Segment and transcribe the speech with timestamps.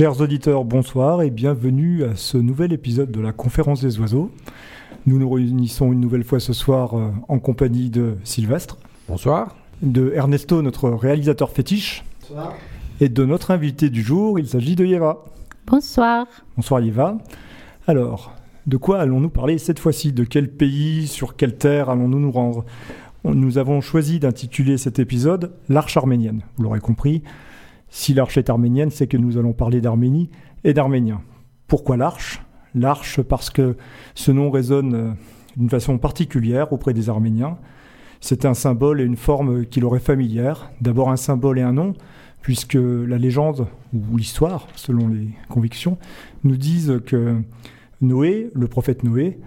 [0.00, 4.30] Chers auditeurs, bonsoir et bienvenue à ce nouvel épisode de la conférence des oiseaux.
[5.04, 8.78] Nous nous réunissons une nouvelle fois ce soir euh, en compagnie de Sylvestre.
[9.10, 9.54] Bonsoir.
[9.82, 12.02] De Ernesto, notre réalisateur fétiche.
[12.22, 12.54] Bonsoir.
[13.02, 15.22] Et de notre invité du jour, il s'agit de Yeva.
[15.66, 16.26] Bonsoir.
[16.56, 17.18] Bonsoir Yeva.
[17.86, 18.32] Alors,
[18.66, 20.14] de quoi allons-nous parler cette fois-ci?
[20.14, 22.64] De quel pays, sur quelle terre allons-nous nous rendre?
[23.24, 26.40] Nous avons choisi d'intituler cet épisode L'Arche arménienne.
[26.56, 27.22] Vous l'aurez compris,
[27.90, 30.30] si l'arche est arménienne, c'est que nous allons parler d'Arménie
[30.64, 31.20] et d'Arméniens.
[31.66, 32.42] Pourquoi l'arche?
[32.74, 33.76] L'arche parce que
[34.14, 35.10] ce nom résonne euh,
[35.56, 37.58] d'une façon particulière auprès des Arméniens.
[38.20, 40.70] C'est un symbole et une forme qui leur familière.
[40.80, 41.94] D'abord un symbole et un nom,
[42.42, 45.98] puisque la légende, ou l'histoire, selon les convictions,
[46.44, 47.36] nous disent que
[48.00, 49.38] Noé, le prophète Noé,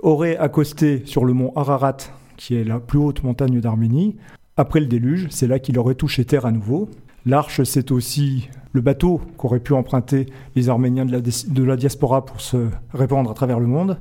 [0.00, 1.96] aurait accosté sur le mont Ararat,
[2.36, 4.16] qui est la plus haute montagne d'Arménie,
[4.58, 6.88] après le déluge, c'est là qu'il aurait touché terre à nouveau.
[7.26, 12.68] L'arche, c'est aussi le bateau qu'auraient pu emprunter les Arméniens de la, diaspora pour se
[12.94, 13.98] répandre à travers le monde.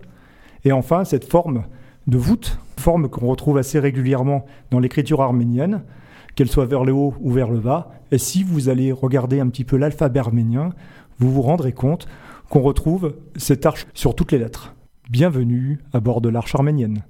[0.63, 1.63] Et enfin, cette forme
[2.05, 5.81] de voûte, forme qu'on retrouve assez régulièrement dans l'écriture arménienne,
[6.35, 7.93] qu'elle soit vers le haut ou vers le bas.
[8.11, 10.69] Et si vous allez regarder un petit peu l'alphabet arménien,
[11.17, 12.07] vous vous rendrez compte
[12.49, 14.75] qu'on retrouve cette arche sur toutes les lettres.
[15.09, 17.01] Bienvenue à bord de l'arche arménienne.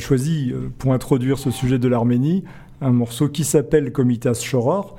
[0.00, 2.44] Choisi, pour introduire ce sujet de l'Arménie,
[2.80, 4.96] un morceau qui s'appelle Komitas Shoror,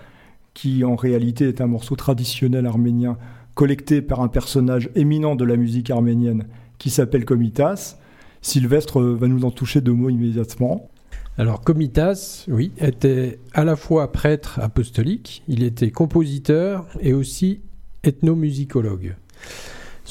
[0.54, 3.18] qui en réalité est un morceau traditionnel arménien
[3.54, 6.46] collecté par un personnage éminent de la musique arménienne
[6.78, 7.98] qui s'appelle Komitas.
[8.42, 10.90] Sylvestre va nous en toucher deux mots immédiatement.
[11.38, 17.62] Alors Komitas, oui, était à la fois prêtre apostolique, il était compositeur et aussi
[18.04, 19.16] ethnomusicologue.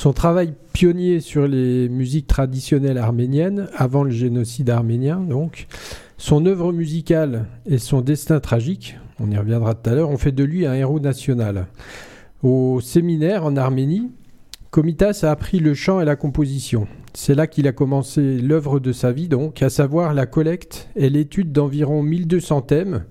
[0.01, 5.67] Son travail pionnier sur les musiques traditionnelles arméniennes, avant le génocide arménien donc,
[6.17, 10.33] son œuvre musicale et son destin tragique, on y reviendra tout à l'heure, ont fait
[10.33, 11.67] de lui un héros national.
[12.43, 14.11] Au séminaire en Arménie,
[14.71, 16.89] Komitas a appris le chant et la composition.
[17.13, 21.11] C'est là qu'il a commencé l'œuvre de sa vie, donc, à savoir la collecte et
[21.11, 23.05] l'étude d'environ 1200 thèmes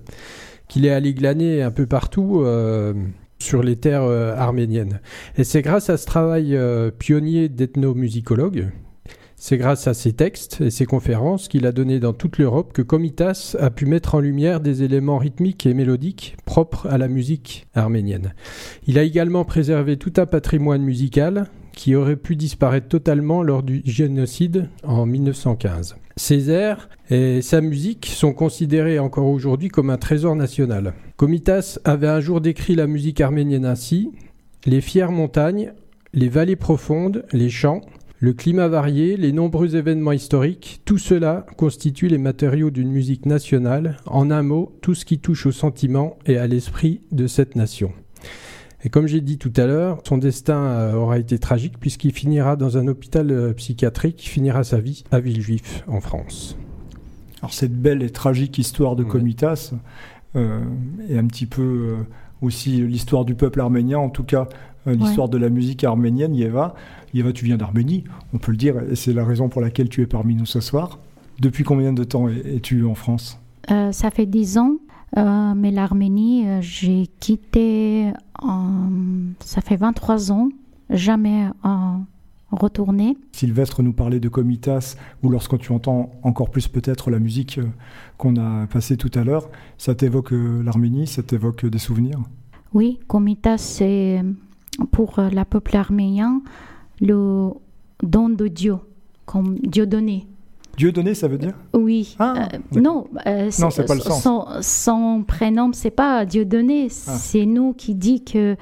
[0.66, 2.94] qu'il est allé glaner un peu partout euh,
[3.40, 5.00] sur les terres euh, arméniennes.
[5.36, 8.68] Et c'est grâce à ce travail euh, pionnier d'ethnomusicologue
[9.42, 12.82] c'est grâce à ses textes et ses conférences qu'il a donné dans toute l'Europe que
[12.82, 17.66] Komitas a pu mettre en lumière des éléments rythmiques et mélodiques propres à la musique
[17.74, 18.34] arménienne.
[18.86, 23.82] Il a également préservé tout un patrimoine musical qui aurait pu disparaître totalement lors du
[23.84, 25.96] génocide en 1915.
[26.16, 30.94] Ses airs et sa musique sont considérés encore aujourd'hui comme un trésor national.
[31.16, 34.10] Komitas avait un jour décrit la musique arménienne ainsi
[34.66, 35.72] les fières montagnes,
[36.12, 37.80] les vallées profondes, les champs,
[38.18, 43.96] le climat varié, les nombreux événements historiques, tout cela constitue les matériaux d'une musique nationale,
[44.04, 47.92] en un mot, tout ce qui touche au sentiment et à l'esprit de cette nation.
[48.82, 52.56] Et comme j'ai dit tout à l'heure, son destin euh, aura été tragique puisqu'il finira
[52.56, 56.56] dans un hôpital euh, psychiatrique, finira sa vie à Villejuif, en France.
[57.42, 59.72] Alors cette belle et tragique histoire de Comitas
[60.36, 60.60] euh,
[61.08, 61.96] est un petit peu
[62.42, 64.46] aussi l'histoire du peuple arménien, en tout cas
[64.86, 66.74] l'histoire de la musique arménienne, Yeva.
[67.12, 70.02] Yeva, tu viens d'Arménie, on peut le dire, et c'est la raison pour laquelle tu
[70.02, 70.98] es parmi nous ce soir.
[71.38, 73.38] Depuis combien de temps es-tu en France?
[73.70, 74.76] Euh, Ça fait dix ans,
[75.16, 78.12] euh, mais l'Arménie, euh, j'ai quitté,
[79.40, 80.48] ça fait 23 ans,
[80.88, 81.48] jamais
[82.50, 83.16] retourné.
[83.32, 87.60] Sylvestre nous parlait de Comitas, ou lorsque tu entends encore plus peut-être la musique
[88.18, 89.48] qu'on a passée tout à l'heure,
[89.78, 92.18] ça t'évoque l'Arménie, ça t'évoque des souvenirs?
[92.72, 94.22] Oui, Comitas, c'est
[94.90, 96.40] pour le peuple arménien
[97.00, 97.50] le
[98.02, 98.76] don de Dieu,
[99.26, 100.26] comme Dieu donné.
[100.80, 102.16] Dieu donné, ça veut dire Oui.
[102.18, 104.22] Ah, euh, non, euh, non c'est pas le sens.
[104.22, 106.86] Son, son prénom, c'est pas Dieu donné.
[107.06, 107.12] Ah.
[107.18, 108.56] C'est nous qui dit que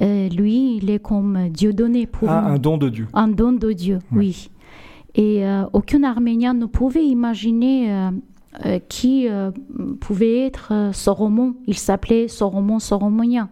[0.00, 3.06] euh, lui, il est comme Dieu donné pour ah, un don de Dieu.
[3.12, 4.48] Un don de Dieu, oui.
[5.14, 5.44] Et
[5.74, 8.10] aucun Arménien ne pouvait imaginer
[8.88, 9.26] qui
[10.00, 11.56] pouvait être Soromon.
[11.66, 13.50] Il s'appelait Soromon Soromonien.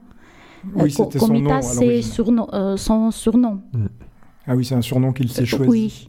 [0.75, 1.61] Oui, c'était son nom.
[1.61, 2.01] c'est
[2.79, 3.61] son surnom.
[4.47, 5.69] Ah oui, c'est un surnom qu'il s'est choisi.
[5.69, 6.09] Oui.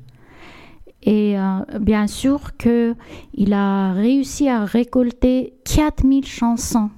[1.04, 6.90] Et euh, bien sûr qu'il a réussi à récolter 4000 chansons.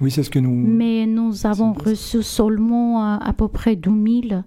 [0.00, 0.50] Oui, c'est ce que nous...
[0.50, 4.44] Mais nous avons reçu seulement euh, à, peu près 2000.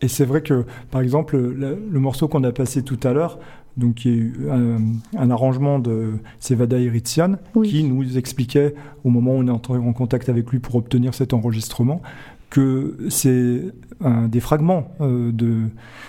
[0.00, 3.38] Et c'est vrai que, par exemple, le, morceau qu'on a passé tout à l'heure,
[3.76, 4.78] donc qui est un,
[5.16, 9.92] un arrangement de Sevada Iritsian, qui nous expliquait, au moment où on est entré en
[9.92, 12.00] contact avec lui pour obtenir cet enregistrement,
[12.50, 13.62] que c'est
[14.00, 15.64] des fragments euh, de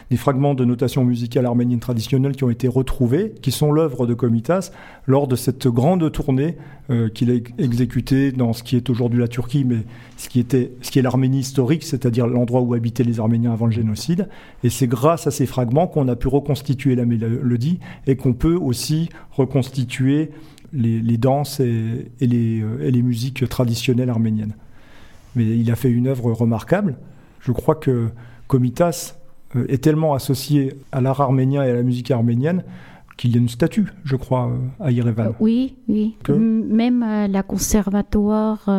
[0.09, 4.13] des fragments de notation musicale arménienne traditionnelle qui ont été retrouvés, qui sont l'œuvre de
[4.13, 4.71] Komitas
[5.05, 6.57] lors de cette grande tournée
[6.89, 9.83] euh, qu'il a exécutée dans ce qui est aujourd'hui la Turquie, mais
[10.17, 13.67] ce qui était ce qui est l'Arménie historique, c'est-à-dire l'endroit où habitaient les Arméniens avant
[13.67, 14.29] le génocide.
[14.63, 18.55] Et c'est grâce à ces fragments qu'on a pu reconstituer la mélodie et qu'on peut
[18.55, 20.31] aussi reconstituer
[20.73, 24.53] les, danses et, les, euh, et les musiques traditionnelles arméniennes
[25.35, 26.97] mais il a fait une œuvre remarquable.
[27.39, 28.09] Je crois que
[28.47, 29.15] Komitas
[29.55, 32.63] euh, est tellement associé à l'art arménien et à la musique arménienne
[33.17, 35.27] qu'il y a une statue, je crois, euh, à Yerevan.
[35.27, 36.15] Euh, oui, oui.
[36.29, 38.69] Même la conservatoire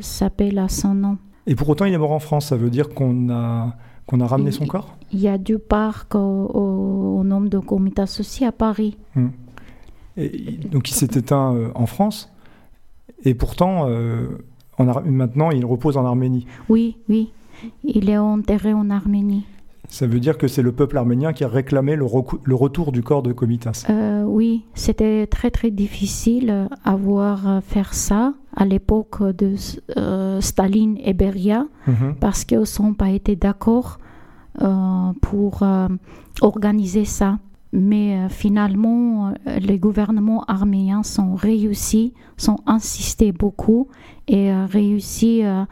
[0.00, 1.18] s'appelle à son nom.
[1.46, 2.46] Et pour autant, il est mort en France.
[2.46, 4.96] Ça veut dire qu'on a, qu'on a ramené son corps?
[5.12, 8.96] Il y a du parc au, nom de Komitas aussi à Paris.
[9.14, 9.28] Hmm.
[10.16, 12.32] Et, donc il s'est éteint en France.
[13.24, 13.86] Et pourtant,
[14.78, 16.46] maintenant, il repose en Arménie.
[16.68, 17.32] Oui, oui.
[17.84, 19.44] Il est enterré en Arménie.
[19.92, 23.22] Ça veut dire que c'est le peuple arménien qui a réclamé le, retour du corps
[23.22, 23.84] de Komitas.
[23.90, 29.54] Euh, oui, c'était très très difficile à voir euh, faire ça à l'époque de
[29.98, 32.14] euh, Staline et Beria mhm.
[32.20, 33.98] parce qu'ils n'ont pas été d'accord
[35.20, 35.62] pour
[36.40, 37.38] organiser ça.
[37.72, 43.88] Mais finalement, les gouvernements arméniens sont réussis, sont insistés beaucoup
[44.28, 45.66] et a réussi à,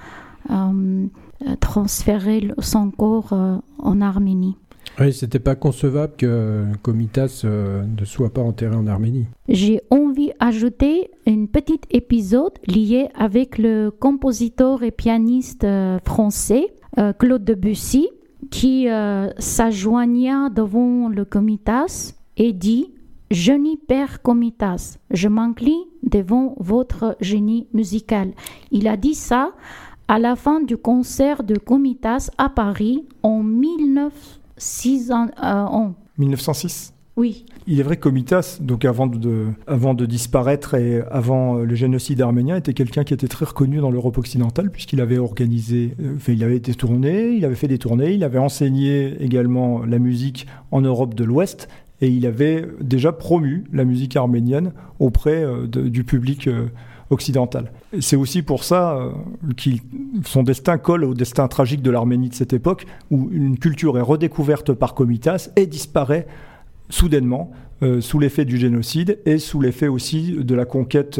[1.60, 4.56] transférer son corps euh, en Arménie.
[4.98, 9.26] Oui, c'était pas concevable que Komitas euh, ne soit pas enterré en Arménie.
[9.48, 17.12] J'ai envie d'ajouter un petit épisode lié avec le compositeur et pianiste euh, français euh,
[17.12, 18.08] Claude Debussy
[18.50, 18.88] qui
[19.38, 22.92] s'ajoigna devant le Comitas et dit
[23.30, 28.32] Génie père Comitas, je m'incline devant votre génie musical.
[28.72, 29.52] Il a dit ça
[30.08, 35.12] à la fin du concert de Comitas à Paris en 1906.
[36.18, 37.44] 1906 euh, Oui.
[37.66, 42.72] Il est vrai que Comitas, donc avant de, disparaître et avant le génocide arménien, était
[42.72, 46.74] quelqu'un qui était très reconnu dans l'Europe occidentale puisqu'il avait organisé, euh, il avait été
[46.74, 51.24] tourné, il avait fait des tournées, il avait enseigné également la musique en Europe de
[51.24, 51.68] l'Ouest
[52.00, 56.68] et il avait déjà promu la musique arménienne auprès euh, du public euh,
[57.10, 57.72] occidental.
[58.00, 59.10] C'est aussi pour ça euh,
[59.56, 59.70] que
[60.24, 64.02] son destin colle au destin tragique de l'Arménie de cette époque, où une culture est
[64.02, 66.26] redécouverte par Komitas et disparaît
[66.90, 67.50] soudainement
[68.00, 71.18] sous l'effet du génocide et sous l'effet aussi de la conquête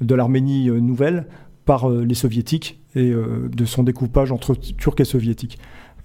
[0.00, 1.26] de l'Arménie nouvelle
[1.66, 5.60] par les soviétiques et de son découpage entre turcs et soviétiques.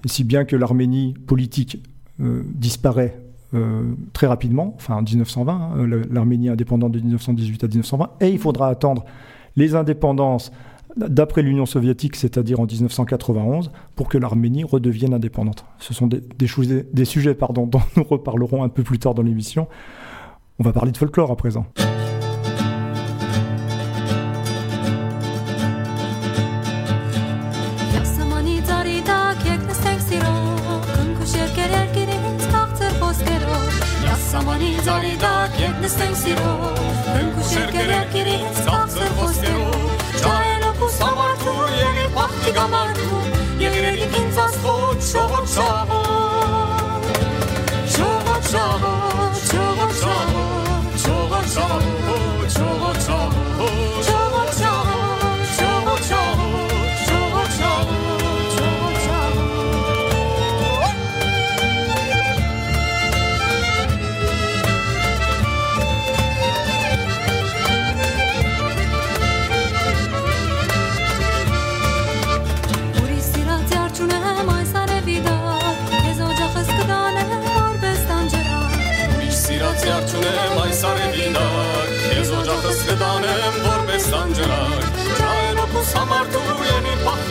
[0.06, 1.82] Si bien que l'Arménie politique
[2.20, 3.20] disparaît
[3.56, 8.38] euh, très rapidement, enfin en 1920, hein, l'Arménie indépendante de 1918 à 1920, et il
[8.38, 9.06] faudra attendre
[9.56, 10.51] les indépendances
[11.08, 15.65] d'après l'Union soviétique, c'est-à-dire en 1991, pour que l'Arménie redevienne indépendante.
[15.79, 16.46] Ce sont des,
[17.06, 19.68] sujets dont nous reparlerons un peu plus tard dans l'émission.
[20.60, 21.65] On va parler de folklore à présent.
[42.29, 43.19] nachtigall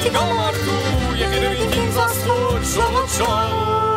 [0.09, 2.65] Ci gallar tu, je heroin kim zasluč,
[3.21, 3.88] ovo.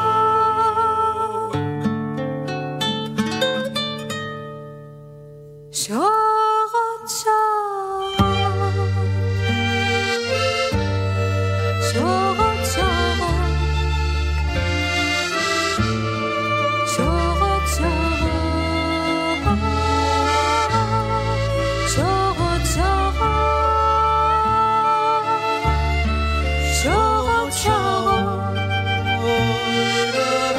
[29.72, 30.58] word of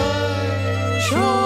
[1.13, 1.42] our.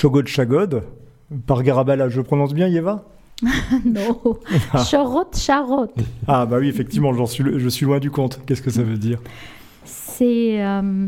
[0.00, 0.82] Shogod Shagod,
[1.46, 2.08] par Garabala.
[2.08, 3.04] Je prononce bien, Yeva
[3.84, 4.18] Non,
[4.88, 5.88] Charot Charot.
[6.26, 8.40] Ah bah oui, effectivement, suis, je suis loin du compte.
[8.46, 9.20] Qu'est-ce que ça veut dire?
[9.84, 11.06] C'est euh,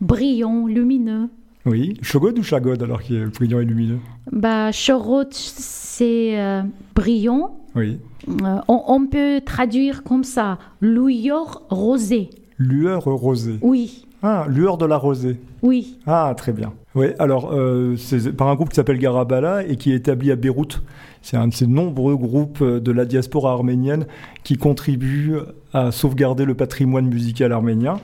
[0.00, 1.28] brillant, lumineux.
[1.64, 3.98] Oui, Shogod ou Shagod alors qui est brillant et lumineux?
[4.30, 6.62] Bah, Charot, c'est euh,
[6.94, 7.58] brillant.
[7.74, 7.98] Oui.
[8.28, 12.30] Euh, on, on peut traduire comme ça, lueur rosée.
[12.58, 13.58] Lueur rosée.
[13.62, 15.38] Oui, Ah, lueur de la rosée.
[15.62, 15.98] oui.
[16.06, 16.72] Ah, très bien.
[16.94, 20.36] Oui, alors, euh, c'est par un groupe qui s'appelle Garabala et qui est établi à
[20.36, 20.82] Beyrouth.
[21.22, 24.06] C'est un de ces nombreux groupes euh, de la diaspora arménienne
[24.44, 25.34] qui contribuent
[25.74, 27.98] à sauvegarder le patrimoine musical arménien.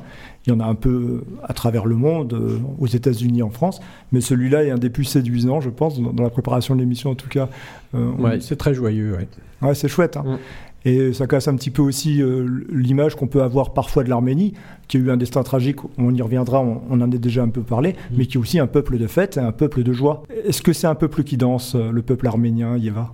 [0.46, 3.80] Il y en a un peu à travers le monde, euh, aux États-Unis, en France,
[4.10, 7.10] mais celui-là est un des plus séduisants, je pense, dans dans la préparation de l'émission
[7.10, 7.48] en tout cas.
[7.94, 9.12] Euh, on- Ouais, c'est très joyeux.
[9.16, 9.28] ouais.
[9.66, 10.16] Ouais, c'est chouette.
[10.16, 10.24] hein.
[10.26, 10.38] Mm.
[10.84, 14.54] Et ça casse un petit peu aussi euh, l'image qu'on peut avoir parfois de l'Arménie,
[14.88, 17.48] qui a eu un destin tragique, on y reviendra, on, on en a déjà un
[17.50, 20.24] peu parlé, mais qui est aussi un peuple de fête, et un peuple de joie.
[20.44, 23.12] Est-ce que c'est un peuple qui danse, euh, le peuple arménien, Yeva?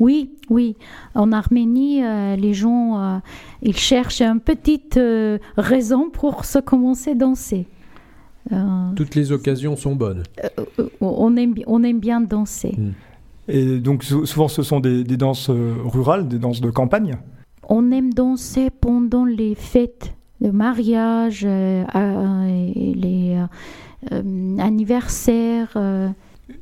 [0.00, 0.76] Oui, oui.
[1.14, 3.18] En Arménie, euh, les gens, euh,
[3.62, 7.66] ils cherchent une petite euh, raison pour se commencer à danser.
[8.52, 10.22] Euh, Toutes les occasions sont bonnes.
[10.78, 12.76] euh, on, aime, on aime bien danser.
[13.48, 17.16] Et donc sou- souvent ce sont des, des danses euh, rurales, des danses de campagne.
[17.68, 21.84] On aime danser pendant les fêtes de mariage, euh,
[22.74, 23.38] les
[24.12, 25.72] euh, anniversaires.
[25.76, 26.08] euh.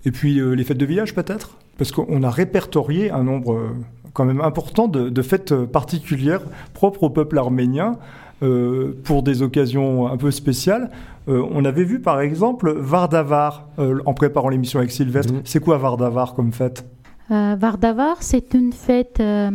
[0.04, 1.58] Et puis les fêtes de village peut-être?
[1.78, 3.74] Parce qu'on a répertorié un nombre
[4.12, 6.42] quand même important de, de fêtes particulières
[6.72, 7.96] propres au peuple arménien
[8.42, 10.90] euh, pour des occasions un peu spéciales.
[11.28, 15.32] Euh, on avait vu par exemple Vardavar euh, en préparant l'émission avec Sylvestre.
[15.32, 15.40] Mhm.
[15.44, 16.84] C'est quoi Vardavar comme fête?
[17.30, 19.50] Euh, Vardavar, c'est une fête euh,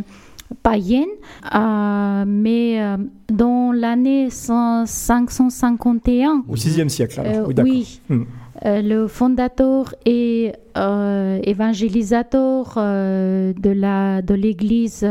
[0.64, 1.06] païenne,
[1.54, 2.98] euh, mais euh,
[3.32, 7.34] dans l'année 100 551, Au 6e siècle alors.
[7.34, 7.72] Euh, Oui, d'accord.
[7.72, 8.02] oui.
[8.10, 8.24] Hmm.
[8.66, 15.04] Euh, le fondateur et euh, évangélisateur euh, de la de l'Église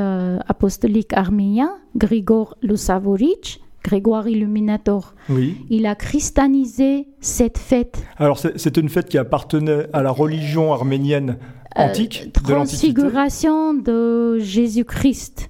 [0.46, 5.56] apostolique arménienne, Grigor Lusavoric, Grégoire Illuminator, Oui.
[5.70, 8.02] il a christianisé cette fête.
[8.18, 11.38] Alors c'est une fête qui appartenait à la religion arménienne
[11.74, 12.92] antique Euh, de l'Antiquité.
[12.92, 15.48] transfiguration de Jésus-Christ.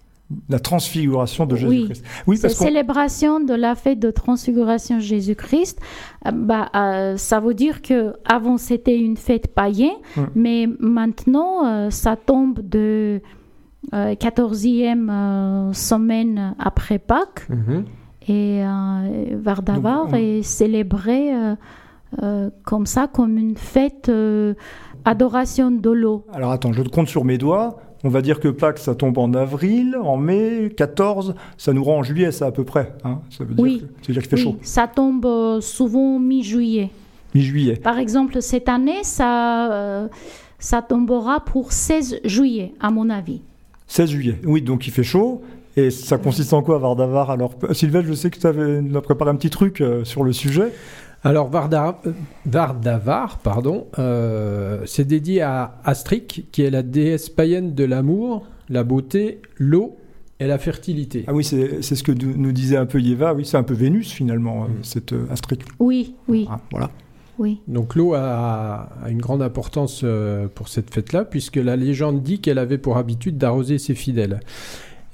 [0.50, 1.56] La transfiguration de.
[1.56, 2.04] Jésus-Christ.
[2.26, 5.78] Oui, parce qu'on célébration de la fête de transfiguration de Jésus-Christ,
[6.26, 10.22] euh, bah, euh, ça veut dire que avant c'était une fête païenne, Mm.
[10.34, 13.22] mais maintenant euh, ça tombe de
[13.94, 17.84] euh, 14e euh, semaine après Pâques Mhm.
[18.28, 18.62] et
[19.36, 21.30] Vardavar Donc, on- est célébré
[22.64, 24.10] comme ça, comme une fête
[25.04, 26.24] adoration de l'eau.
[26.32, 27.78] Alors attends, je compte sur mes doigts.
[28.04, 31.34] On va dire que Pâques, ça tombe en avril, en mai, 14.
[31.56, 32.92] Ça nous rend en juillet, ça à peu près.
[33.04, 33.18] hein.
[33.30, 33.84] Ça veut dire Oui.
[34.02, 34.56] que- qu'il fait Oui, chaud.
[34.62, 36.90] ça tombe euh, souvent mi-juillet.
[37.34, 37.76] Mi-juillet.
[37.76, 40.08] Par exemple, cette année, ça, euh,
[40.60, 43.40] ça tombera pour 16 juillet, à mon avis.
[43.88, 44.36] 16 juillet.
[44.44, 45.42] Oui, donc il fait chaud.
[45.76, 49.36] Et ça consiste en quoi, Vardavar Alors, Sylvain, je sais que tu avais préparé un
[49.36, 50.72] petit truc euh, sur le sujet.
[51.24, 52.12] Alors Varda- euh,
[52.46, 58.84] Vardavar, pardon, euh, c'est dédié à Astrik, qui est la déesse païenne de l'amour, la
[58.84, 59.96] beauté, l'eau
[60.40, 61.24] et la fertilité.
[61.26, 63.34] Ah oui, c'est c'est ce que nous disait un peu Yeva.
[63.34, 64.68] Oui, c'est un peu Vénus, finalement, Mm.
[64.82, 65.60] cette euh, Astrid.
[65.80, 66.90] Oui, oui, Ah, voilà.
[67.40, 67.60] oui.
[67.66, 72.40] Donc l'eau a, a une grande importance euh, pour cette fête-là, puisque la légende dit
[72.40, 74.38] qu'elle avait pour habitude d'arroser ses fidèles.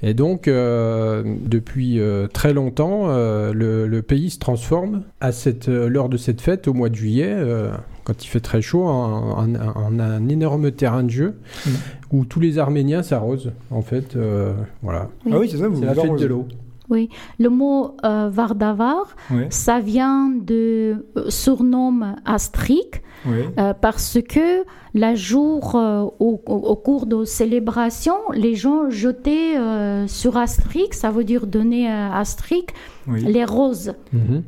[0.03, 5.69] Et donc, euh, depuis euh, très longtemps, euh, le, le pays se transforme à cette,
[5.69, 7.69] euh, lors de cette fête, au mois de juillet, euh,
[8.03, 11.69] quand il fait très chaud, en, en- en un énorme terrain de jeu Mm.
[12.11, 13.51] où tous les Arméniens s'arrosent.
[13.71, 14.53] En fait, euh,
[14.83, 15.09] voilà.
[15.31, 16.23] Ah oui, c'est ça, vous c'est la fête arrosez.
[16.23, 16.47] de l'eau.
[16.89, 19.15] Oui, le mot euh, Vardavar,
[19.49, 23.49] ça vient de euh, surnom Astrik ouais.
[23.57, 30.37] euh, parce que la jour euh, au, cours de célébration, les gens jetaient euh, sur
[30.37, 32.73] Astrik, ça veut dire donner à Astrik
[33.07, 33.21] oui.
[33.21, 33.93] les roses.
[34.13, 34.43] Mhm.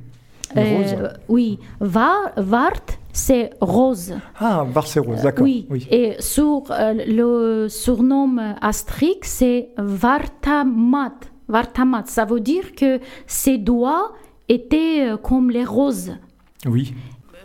[0.56, 0.96] Les roses.
[1.28, 2.72] oui, var, Vart,
[3.12, 4.14] c'est rose.
[4.40, 5.44] Ah, Barcéros, d'accord.
[5.44, 5.68] Oui.
[5.70, 5.86] oui.
[5.92, 11.16] Et sur euh, le surnom Astrik, c'est Vartamat.
[11.48, 14.14] Vartamat, ça veut dire que ses doigts
[14.50, 16.18] étaient euh, comme les roses.
[16.66, 16.94] Oui.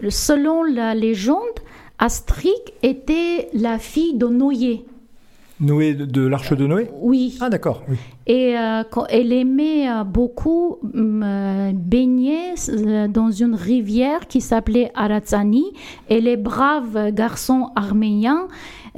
[0.08, 1.38] Selon la légende,
[1.98, 4.84] Astrik était la fille de Noé.
[5.60, 6.90] Noé de, l'arche de Noé?
[7.00, 7.38] Oui.
[7.40, 7.82] Ah, d'accord.
[7.88, 7.96] Oui.
[8.26, 12.54] Et euh, elle aimait euh, beaucoup euh, baigner
[13.08, 15.64] dans une rivière qui s'appelait Aratsani.
[16.08, 18.48] Et les braves garçons arméniens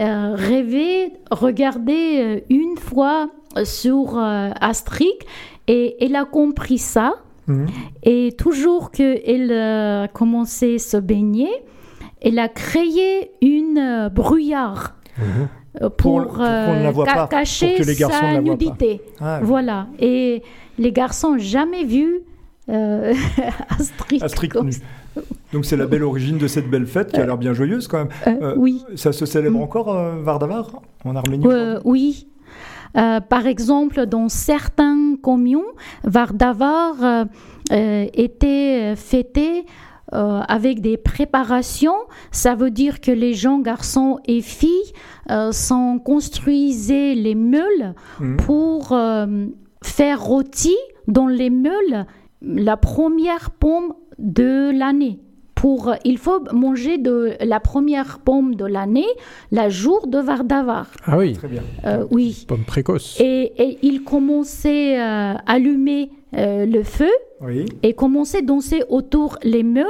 [0.01, 3.29] euh, rêvaient regarder euh, une fois
[3.65, 5.27] sur euh, Astrik.
[5.69, 7.15] Et elle a compris ça.
[7.47, 7.67] Mhm.
[8.03, 11.51] Et toujours qu'elle euh, commençait à se baigner,
[12.23, 14.95] elle a créé une euh, brouillard
[15.83, 19.01] euh, Pour- euh, ca- pas, cacher pour sa nudité.
[19.21, 19.89] Ah, Voilà.
[19.99, 20.43] Et
[20.79, 22.21] les garçons n'ont jamais vu
[22.71, 23.13] euh,
[23.79, 24.27] ça.
[25.53, 27.99] Donc c'est la belle origine de cette belle fête qui a l'air bien joyeuse quand
[27.99, 28.09] même.
[28.27, 28.83] Euh, Euh, oui.
[28.97, 29.63] Ça se célèbre Mm.
[29.63, 32.27] encore, euh, Vardavar, en Arménie Euh, oui.
[32.97, 35.61] Euh, par exemple, dans certains communes,
[36.05, 37.25] Vardavar euh,
[37.73, 39.67] euh, était fêté
[40.13, 41.97] avec des préparations.
[42.31, 44.93] Ça veut dire que les gens, garçons et filles,
[45.51, 48.37] s'en construisaient les meules Mhm.
[48.37, 48.97] pour
[49.83, 50.77] faire rôti
[51.09, 52.07] dans les meules
[52.43, 55.19] la première pomme de l'année.
[55.65, 59.07] Pour, il faut manger de la première pomme de l'année,
[59.51, 60.89] la jour de Vardavar.
[61.07, 61.63] Ah oui, Très bien.
[61.87, 62.45] Euh, oui.
[62.47, 63.19] pomme précoce.
[63.19, 67.09] Et, et il commençait à allumer euh, le feu
[67.41, 67.65] Oui.
[67.83, 69.87] et commençait à danser autour les meules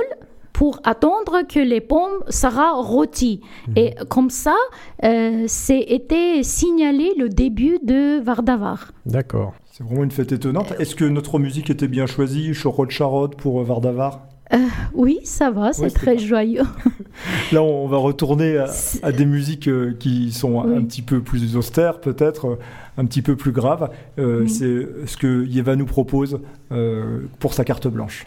[0.52, 3.40] pour attendre que les pommes sera rôties.
[3.74, 4.54] Et comme ça,
[5.02, 8.92] euh, c'était signalé le début de Vardavar.
[9.06, 9.54] D'accord.
[9.72, 10.72] C'est vraiment une fête étonnante.
[10.78, 13.60] Est-ce que notre musique était bien choisie Chorod Charod pour
[14.52, 14.58] euh,
[14.92, 16.62] Oui, ça va, c'est Ouais, très joyeux.
[17.52, 18.58] Là, on va retourner
[19.02, 22.58] à, des musiques euh, qui sont un petit peu plus austères, peut-être, euh,
[22.98, 23.90] un petit peu plus graves.
[24.18, 24.50] Euh, Oui.
[24.50, 26.40] C'est ce que Yeva nous propose
[27.38, 28.26] pour sa carte blanche.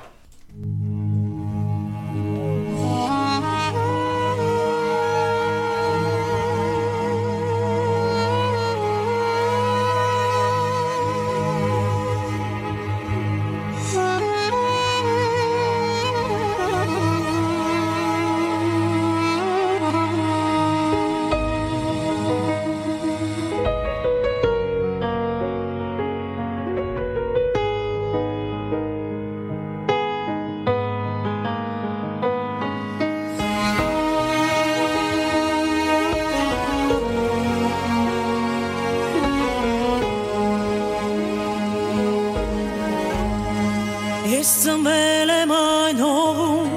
[44.28, 46.72] Ես ծնվել եմ այն հողում,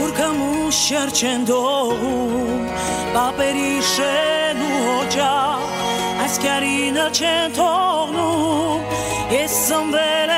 [0.00, 0.78] ուր կամուշ
[1.12, 2.62] չեն դողում,
[3.12, 5.34] բապերի շեն ու հոջա,
[6.24, 8.96] այս կյարինը չեն թողնում,
[9.36, 10.29] ես ծնվել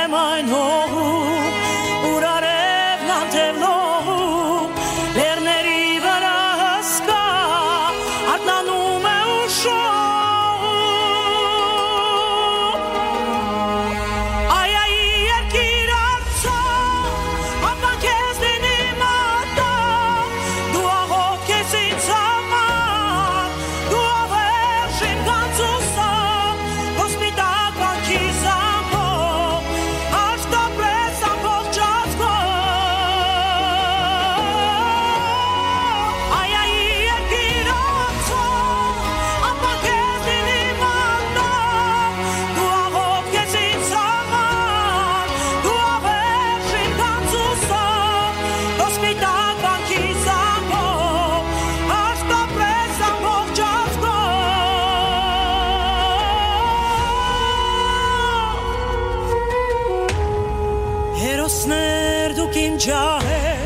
[62.83, 63.61] Ջահեր,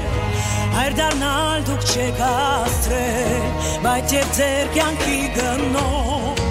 [0.75, 3.47] հայր դառնալ դուք չեք հաստրել,
[3.87, 6.43] բայց եւ ձեր կյանքի գնով,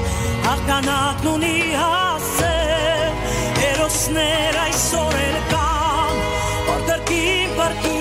[0.47, 3.19] հաղթանակն ունի հասել,
[3.62, 6.23] հերոսներ այսօր էլ կան,
[6.71, 7.94] որ դրկին բրկիներ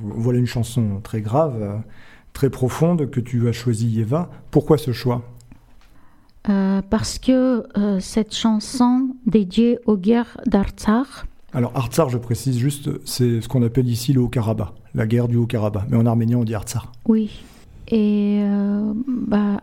[0.00, 1.80] Voilà une chanson très grave,
[2.34, 4.28] très profonde que tu as choisie, Eva.
[4.50, 5.22] Pourquoi ce choix?
[6.50, 11.06] Euh, parce que euh, cette chanson dédiée aux guerres d'Artsakh,
[11.54, 15.36] Alors Artsar, je précise juste, c'est ce qu'on appelle ici le Haut-Karabakh, la guerre du
[15.36, 15.84] Haut-Karabakh.
[15.88, 16.92] Mais en arménien, on dit Artsar.
[17.06, 17.40] oui.
[17.90, 19.60] Et euh, bah,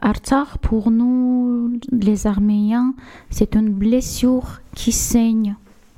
[0.61, 2.93] pour nous, les Arméniens,
[3.29, 5.55] c'est une blessure qui saigne.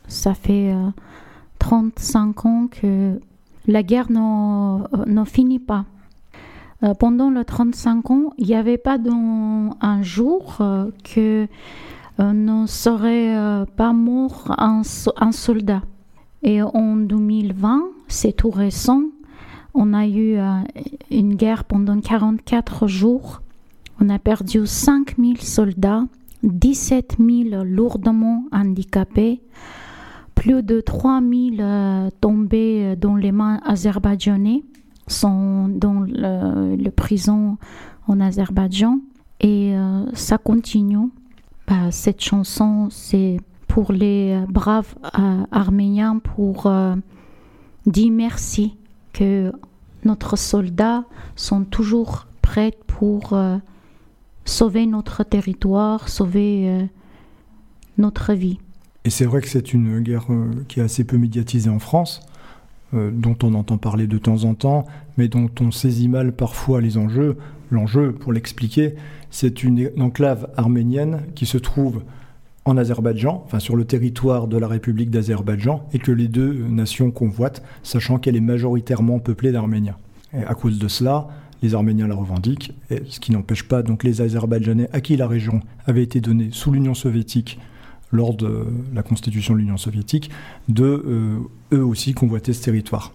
[0.07, 0.89] Ça fait euh,
[1.59, 3.19] 35 ans que
[3.67, 5.85] la guerre n'en euh, finit pas.
[6.83, 8.97] Euh, pendant les 35 ans, il n'y avait pas
[9.81, 11.47] un jour euh, que
[12.19, 14.81] euh, ne serait pas mort un,
[15.17, 15.81] un soldat.
[16.43, 19.03] Et en 2020, c'est tout récent,
[19.77, 20.61] on a eu euh,
[21.11, 23.41] une guerre pendant 44 jours.
[24.01, 26.03] On a perdu 5000 soldats,
[26.43, 29.41] 17 000 lourdement handicapés,
[30.35, 34.63] plus de 3000 euh, tombés dans les mains azerbaïdjanais,
[35.07, 37.57] sont dans le, le prison
[38.07, 38.99] en Azerbaïdjan.
[39.39, 41.09] Et euh, ça continue.
[41.67, 43.37] Bah, cette chanson, c'est
[43.67, 44.95] pour les braves
[45.51, 46.71] Arméniens pour
[47.85, 48.77] dire merci
[49.13, 49.51] que
[50.07, 51.03] notre soldats
[51.35, 53.57] sont toujours prêts pour euh,
[54.45, 56.83] sauver notre territoire, sauver euh,
[57.97, 58.57] notre vie.
[59.05, 62.21] Et c'est vrai que c'est une guerre euh, qui est assez peu médiatisée en France,
[62.93, 64.85] dont on entend parler de temps en temps,
[65.17, 67.37] mais dont on saisit mal parfois les enjeux.
[67.69, 68.95] L'enjeu, pour l'expliquer,
[69.29, 72.01] c'est une enclave arménienne qui se trouve
[72.67, 77.11] en Azerbaïdjan, enfin sur le territoire de la République d'Azerbaïdjan, et que les deux nations
[77.11, 79.95] convoitent, sachant qu'elle est majoritairement peuplée d'Arméniens.
[80.33, 81.29] Et à cause de cela,
[81.63, 82.73] les Arméniens la revendiquent,
[83.07, 86.71] ce qui n'empêche pas donc les Azerbaïdjanais à qui la région avait été donnée sous
[86.71, 87.57] l'Union soviétique
[88.11, 90.29] lors de la constitution de l'Union soviétique,
[90.67, 91.39] de euh,
[91.73, 93.13] eux aussi convoiter ce territoire.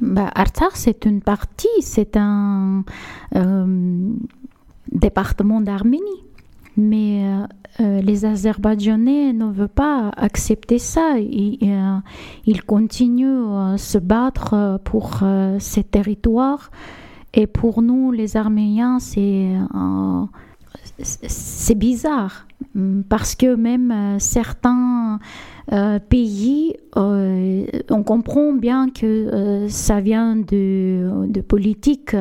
[0.00, 2.84] Bah, Artsakh, c'est une partie, c'est un
[3.34, 4.12] euh,
[4.92, 6.25] département d'Arménie.
[6.76, 7.46] Mais euh,
[7.80, 11.18] euh, les Azerbaïdjanais ne veulent pas accepter ça.
[11.18, 15.20] Ils, euh, continuent à se battre pour
[15.58, 16.70] ces territoires.
[17.34, 19.50] Et pour nous, les Arméniens, c'est
[20.98, 22.46] c'est bizarre.
[23.08, 25.18] Parce que même certains
[26.08, 32.16] pays, on comprend bien que ça vient de, de politique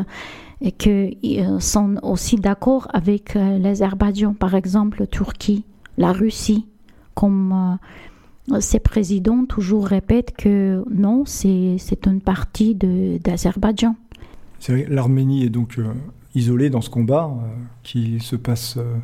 [0.61, 5.63] et qu'ils sont aussi d'accord avec euh, l'Azerbaïdjan, par exemple, la Turquie,
[5.97, 6.65] la Russie,
[7.13, 7.77] comme
[8.51, 13.95] euh, ces présidents toujours répètent que non, c'est une partie d'Azerbaïdjan.
[14.87, 15.93] L'Arménie est donc euh,
[16.33, 17.47] isolée dans ce combat euh,
[17.83, 18.95] qui se passe euh,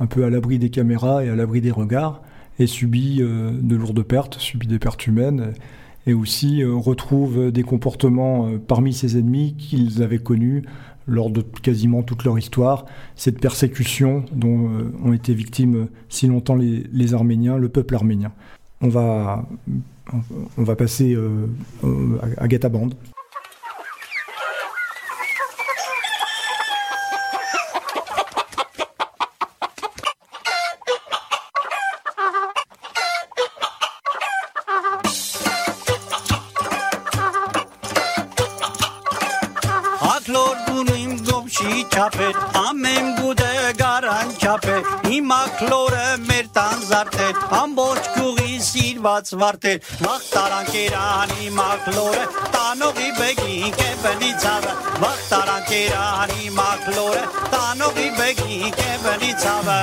[0.00, 2.22] un peu à l'abri des caméras et à l'abri des regards
[2.58, 5.52] et subit euh, de lourdes pertes, subit des pertes humaines
[6.06, 10.64] et aussi euh, retrouve des comportements euh, parmi ses ennemis qu'ils avaient connus
[11.06, 12.86] lors de quasiment toute leur histoire,
[13.16, 18.32] cette persécution dont euh, ont été victimes euh, si longtemps les, Arméniens, le peuple arménien.
[18.80, 19.46] On va,
[20.56, 21.46] on va passer euh,
[22.38, 22.90] à, à Gataband.
[41.64, 49.78] Շիրակի չապետ ամեն բուդը գարան չապետ հիմա քլորը մեր տան զարտեր ամբողջ գյուղի սիրված վարտեր
[50.02, 52.26] վախ տարանքերանի մաքլորը
[52.58, 57.24] տանողի բեգին կեբնի ցավը վախ տարանքերանի մաքլորը
[57.56, 59.82] տանողի բեգին կեբնի ցավը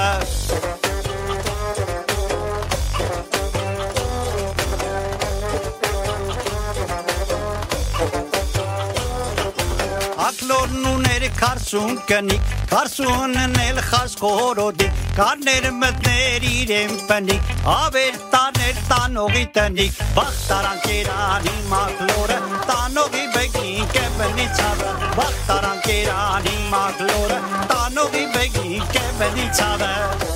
[10.52, 11.01] Lord, no
[11.40, 20.84] քարսուն կնիկ, քարսունն էլ խասխորոդիկ, կարներ մտներ իրեն պնիկ, ավեր տաներ տանողի տնիկ, բախ տարան
[20.88, 22.42] կերանի մակլորը,
[22.72, 24.92] տանողի բեգին կեպնի ցավը,
[25.22, 27.40] բախ տարան կերանի մակլորը,
[27.74, 30.31] տանողի բեգին կեպնի ցավը։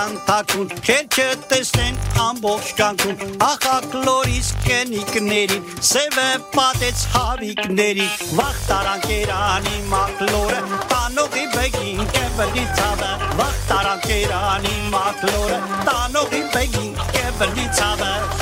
[0.00, 8.06] շանթակուն Քեր չտեսնեն ամբողջ կյանքում Ախակ լորիս կենիկներին Սևը պատեց հավիկների
[8.38, 10.60] Վախ տարան կերանի մակլորը
[10.94, 13.10] Տանողի բեգին կևրի ծավը
[13.40, 15.60] Վախ տարան կերանի մակլորը
[15.90, 18.39] Տանողի բեգին կևրի ծավը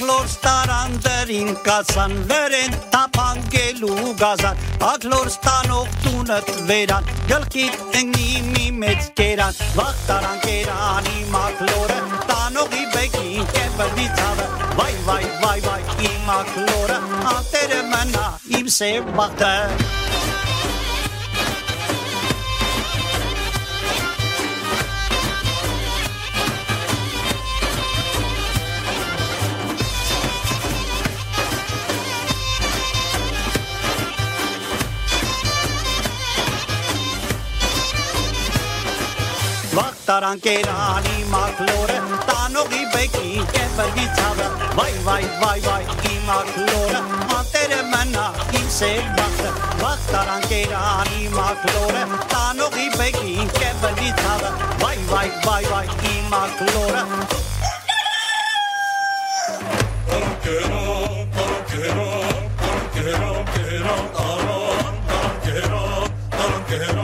[0.00, 9.10] Ակլոր ստարան դրին կացան լերեն տապանգելու գազան Ակլոր ստանող տունըտ վերան գլկիտ ընգնի մի մեծ
[9.20, 12.00] կերան վախտարան կերանի մակլորը
[12.32, 17.00] տանողի բեկին կեպրդի ցավը վայ վայ վայ վայ իմ մակլորը
[17.36, 19.54] անտերը մնա իմ սև բախտը
[40.10, 41.96] Տեսարան կերանի մաքլորը
[42.28, 44.46] տանողի բեկին կեբրի ցավը
[44.78, 48.24] վայ վայ վայ վայ իմ մաքլորը մատերը մնա
[48.58, 54.50] իմ սեր բախտը բախտարան կերանի մաքլորը տանողի բեկին կեբրի ցավը
[54.82, 57.04] վայ վայ վայ վայ իմ մաքլորը
[60.42, 60.82] Կերա,
[61.70, 62.10] կերա,
[62.96, 65.84] կերա, կերա, տարան, տարան, կերա,
[66.34, 66.99] տարան, կերա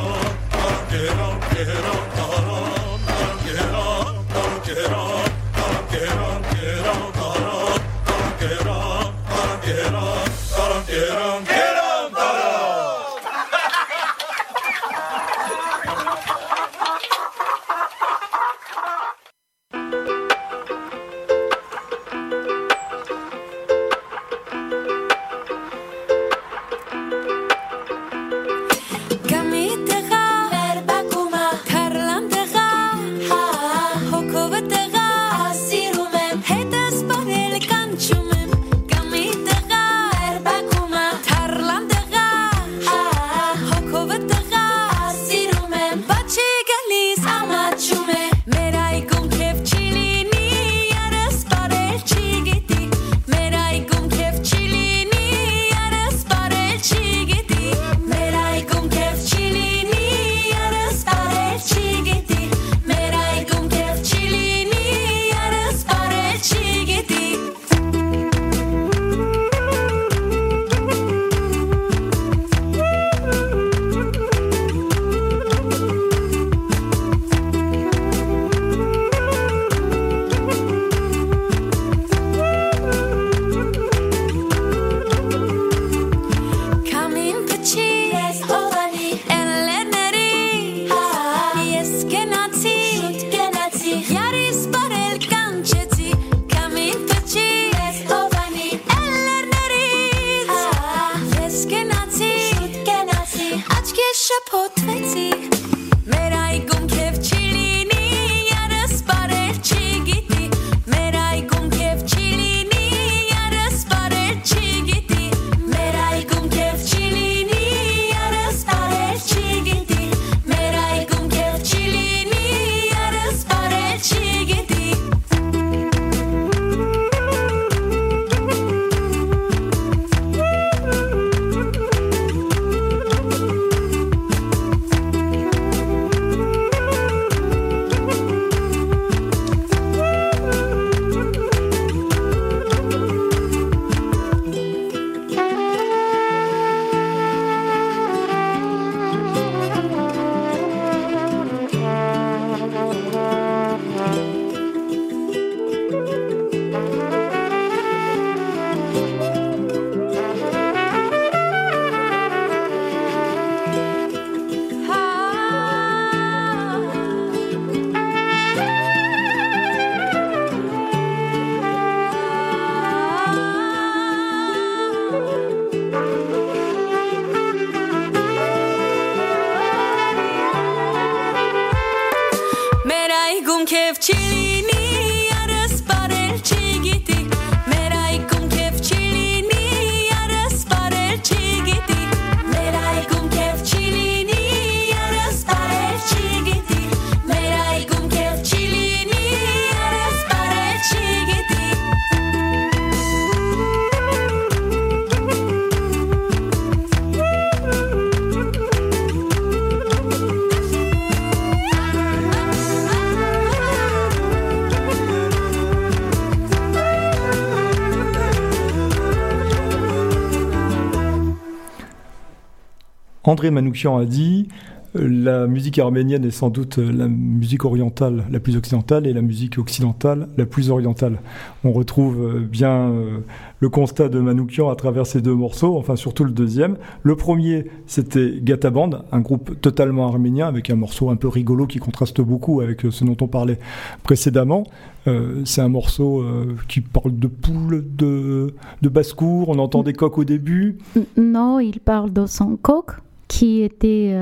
[223.36, 224.48] André Manoukian a dit
[224.94, 229.58] la musique arménienne est sans doute la musique orientale la plus occidentale et la musique
[229.58, 231.18] occidentale la plus orientale.
[231.62, 233.18] On retrouve euh, bien euh,
[233.60, 236.78] le constat de Manoukian à travers ces deux morceaux, enfin surtout le deuxième.
[237.02, 241.78] Le premier, c'était Gataband, un groupe totalement arménien avec un morceau un peu rigolo qui
[241.78, 243.58] contraste beaucoup avec ce dont on parlait
[244.02, 244.64] précédemment.
[245.08, 246.24] Euh, c'est un morceau
[246.68, 250.78] qui parle de poules, de, de basse-cour, on entend des coqs au début.
[251.18, 252.92] Non, il parle de son coq
[253.28, 254.16] qui était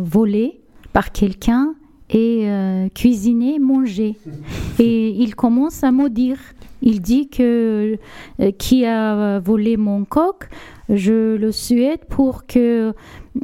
[0.00, 0.60] volé
[0.92, 1.74] par quelqu'un
[2.10, 4.16] et euh, cuisiné, mangé.
[4.78, 6.38] Et il commence à maudire.
[6.80, 7.98] Il dit que
[8.40, 10.48] euh, qui a volé mon coq,
[10.88, 12.94] je le souhaite pour que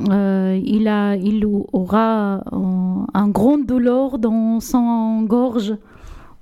[0.08, 5.74] euh, il, a, il aura un grand douleur dans son gorge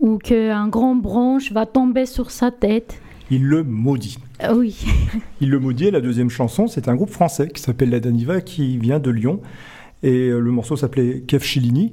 [0.00, 3.00] ou qu'un grand branche va tomber sur sa tête.
[3.30, 4.18] Il le maudit.
[4.54, 4.84] Oui.
[5.40, 5.90] il le maudit.
[5.90, 9.40] la deuxième chanson, c'est un groupe français qui s'appelle La Daniva, qui vient de Lyon.
[10.02, 11.92] Et le morceau s'appelait Kev Chilini.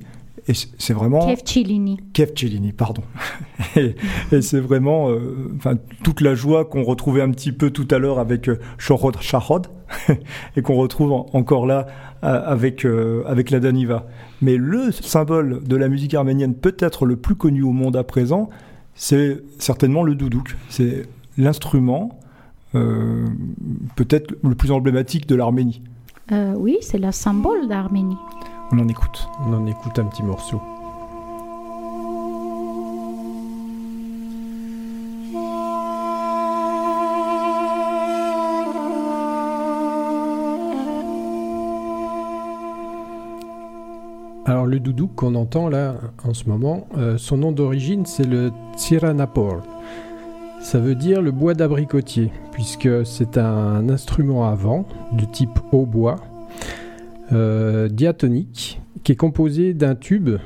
[0.49, 1.27] Et c'est vraiment.
[1.27, 1.99] Kevchilini.
[2.13, 3.03] Kevchilini, pardon.
[3.75, 3.95] et,
[4.41, 8.17] c'est vraiment euh, enfin, toute la joie qu'on retrouvait un petit peu tout à l'heure
[8.17, 9.67] avec Shorod euh, Shahod
[10.55, 11.85] et qu'on retrouve encore là
[12.23, 12.85] euh, avec,
[13.27, 14.07] avec la Daniva.
[14.41, 18.49] Mais le symbole de la musique arménienne, peut-être le plus connu au monde à présent,
[18.95, 20.55] c'est certainement le doudouk.
[20.69, 21.03] C'est
[21.37, 22.19] l'instrument
[22.71, 25.81] peut-être le plus emblématique de l'Arménie.
[26.31, 28.17] oui, c'est le symbole d'Arménie.
[28.71, 29.27] On en écoute.
[29.47, 30.61] On en écoute un petit morceau.
[44.49, 48.51] Alors le doudou qu'on entend là en ce moment, euh, son nom d'origine c'est le
[48.75, 49.61] Tsiranapor.
[50.61, 56.17] Ça veut dire le bois d'abricotier, puisque c'est un instrument à vent de type hautbois
[57.31, 60.37] euh, diatonique qui est composé d'un tube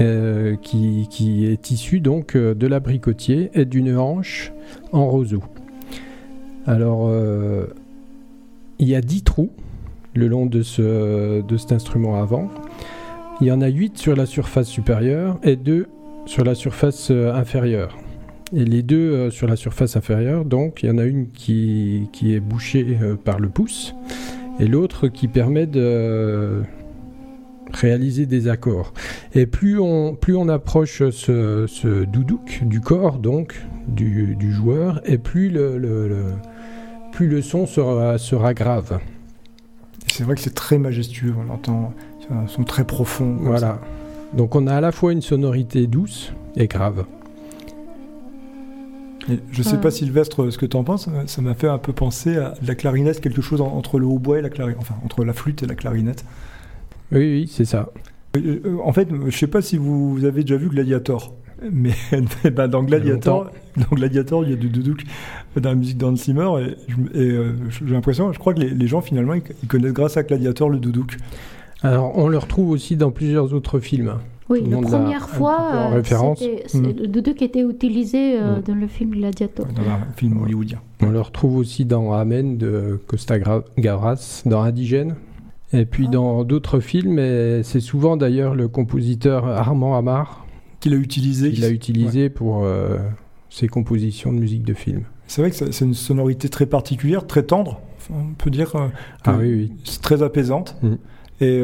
[0.00, 4.52] euh, qui, est issu donc euh, de l'abricotier et d'une hanche
[4.90, 5.42] en roseau.
[6.66, 7.10] Alors,
[8.78, 9.50] il y a 10 trous
[10.14, 10.62] le long de,
[11.40, 12.48] de cet instrument avant.
[13.40, 15.86] Il y en a 8 sur la surface supérieure et 2
[16.26, 17.96] sur la surface inférieure.
[18.54, 22.34] Et les deux sur la surface inférieure, donc il y en a une qui, qui
[22.34, 23.94] est bouchée par le pouce
[24.60, 26.62] et l'autre qui permet de
[27.72, 28.92] réaliser des accords.
[29.34, 33.54] Et plus on, plus on approche ce, ce doudouk du corps, donc
[33.88, 36.32] du, du joueur, et plus le, le,
[37.12, 39.00] plus le son sera, sera grave.
[40.08, 41.94] C'est vrai que c'est très majestueux, on entend
[42.30, 43.36] un son très profond.
[43.40, 43.80] Voilà.
[44.34, 47.06] Donc on a à la fois une sonorité douce et grave
[49.28, 51.08] je ne sais pas, Sylvestre, ce que tu en penses.
[51.26, 54.42] Ça m'a fait un peu penser à la clarinette, quelque chose entre le hautbois et
[54.42, 56.24] la clarinette, enfin entre la flûte et la clarinette.
[57.12, 57.90] Oui, oui, c'est ça.
[58.36, 61.34] Euh, euh, en fait, je ne sais pas si vous avez déjà vu Gladiator.
[61.70, 61.92] Mais
[62.50, 65.04] ben, dans, Gladiator, dans Gladiator, il y a du doudouk
[65.56, 66.48] dans la musique d'Hans Zimmer.
[67.14, 70.68] Et, euh, j'ai l'impression, je crois que les, gens, finalement, ils, connaissent grâce à Gladiator
[70.68, 71.16] le doudouk.
[71.82, 74.14] Alors, on le retrouve aussi dans plusieurs autres films.
[74.52, 77.00] Oui, la première fois, c'était mm.
[77.00, 78.62] le doudou qui était utilisé euh, mm.
[78.62, 79.66] dans le film Gladiator.
[79.66, 80.78] Dans un film hollywoodien.
[81.00, 83.36] On le retrouve aussi dans Amen de Costa
[83.78, 85.16] Gavras, dans Indigène.
[85.72, 86.10] Et puis ah.
[86.12, 90.46] dans d'autres films, et c'est souvent d'ailleurs le compositeur Armand Amar
[90.80, 92.98] qui l'a utilisé, qui l'a utilisé pour euh,
[93.48, 95.04] ses compositions de musique de film.
[95.28, 97.80] C'est vrai que c'est une sonorité très particulière, très tendre.
[98.10, 98.88] On peut dire euh,
[99.24, 99.72] ah, oui, oui.
[99.84, 100.76] c'est très apaisante.
[100.82, 100.96] Mm.
[101.42, 101.60] Et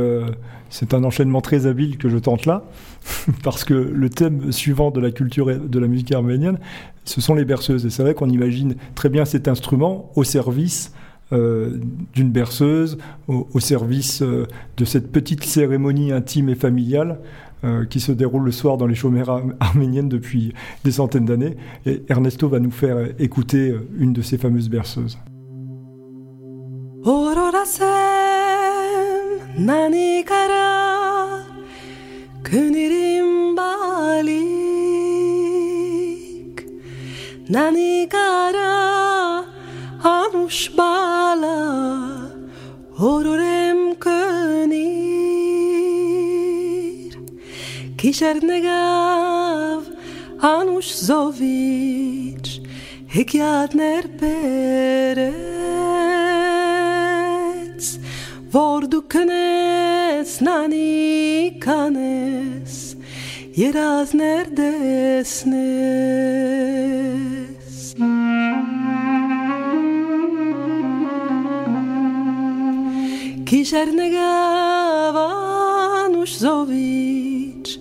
[0.70, 2.64] c'est un enchaînement très habile que je tente là,
[3.42, 6.58] parce que le thème suivant de la culture de la musique arménienne,
[7.04, 7.86] ce sont les berceuses.
[7.86, 10.92] Et c'est vrai qu'on imagine très bien cet instrument au service
[11.32, 11.78] euh,
[12.14, 14.46] d'une berceuse, au, service euh,
[14.78, 17.20] de cette petite cérémonie intime et familiale
[17.64, 20.54] euh, qui se déroule le soir dans les chaumières arméniennes depuis
[20.84, 21.56] des centaines d'années.
[21.84, 25.18] Et Ernesto va nous faire écouter une de ces fameuses berceuses.
[29.57, 31.45] 何から
[32.43, 34.63] 国リンバリ
[37.49, 42.29] 何からあのしばら
[42.97, 45.03] 踊れんくに
[47.97, 49.83] Kisher negav
[50.39, 52.61] anush zovich
[53.07, 55.46] hikyat ner pere որ
[58.58, 62.96] Pordu kënes, nani kanes,
[63.54, 65.54] jeraz nerdesnes.
[73.46, 74.18] Kisher negavan
[76.18, 77.78] ushzovich,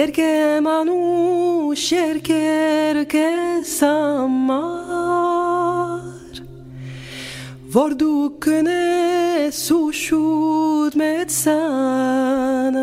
[0.00, 4.92] Երկեմ անուշ cercher che s'ammar
[7.72, 7.94] Var.
[7.94, 12.82] Du këne sushut me të sanar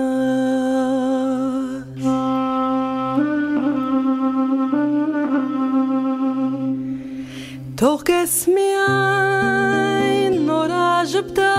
[7.77, 11.53] Tokës mjajnë nora zhëpta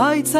[0.00, 0.32] Bajtë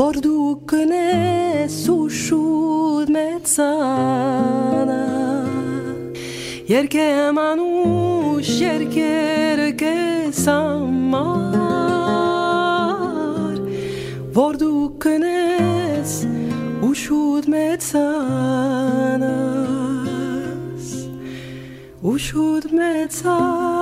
[0.00, 4.94] Որ դու կնես ու շուտ մեծանա
[6.70, 9.90] Երկեմ անուշ երկերկե
[10.38, 11.20] սամար
[14.38, 16.16] Որ դու կնես
[16.88, 18.08] ու շուտ մեծանաս
[22.00, 23.79] Ու շուտ մեծանաս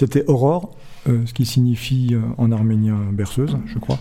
[0.00, 0.74] C'était Aurore,
[1.10, 3.98] euh, ce qui signifie euh, en arménien berceuse, je crois,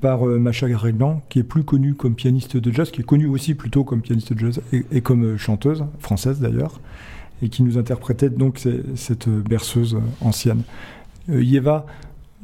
[0.00, 3.26] par euh, Macha Garreglan, qui est plus connue comme pianiste de jazz, qui est connue
[3.28, 6.80] aussi plutôt comme pianiste de jazz et, et comme chanteuse, française d'ailleurs,
[7.40, 8.66] et qui nous interprétait donc
[8.96, 10.62] cette berceuse ancienne.
[11.28, 11.86] Yeva,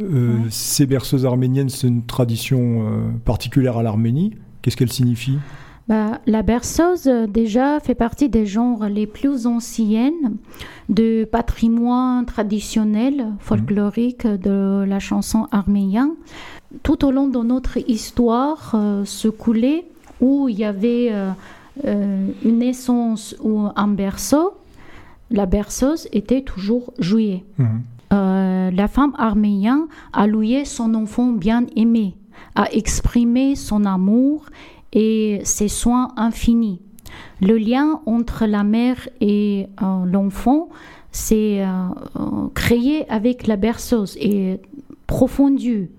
[0.01, 0.07] Ouais.
[0.51, 2.85] ces berceuses arméniennes, c'est une tradition
[3.25, 4.35] particulière à l'Arménie.
[4.61, 5.39] Qu'est-ce qu'elle signifie?
[5.87, 10.37] Bah, la berceuse, euh, déjà, fait partie des genres les plus anciennes
[10.89, 16.12] du patrimoine traditionnel folklorique de la chanson arménienne.
[16.82, 19.85] Tout au long de notre histoire euh, se coulait
[20.20, 21.30] où il y avait euh,
[21.87, 24.55] euh, une naissance ou un berceau,
[25.30, 27.45] la berceuse était toujours jouée.
[27.59, 27.82] Mhm.
[28.12, 32.14] Euh, la femme arménienne a loué son enfant bien aimé,
[32.55, 34.47] a exprimé son amour
[34.95, 36.81] et ses soins infinis.
[37.41, 40.69] Le lien entre la mère et euh, l'enfant
[41.11, 41.67] s'est euh,
[42.19, 44.61] euh, créé avec la berceuse et
[45.07, 45.91] profondu.